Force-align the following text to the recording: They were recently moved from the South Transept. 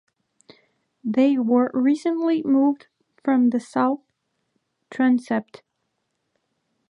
They 1.03 1.37
were 1.37 1.69
recently 1.75 2.41
moved 2.41 2.87
from 3.23 3.51
the 3.51 3.59
South 3.59 3.99
Transept. 4.89 5.61